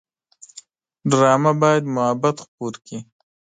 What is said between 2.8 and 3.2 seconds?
کړي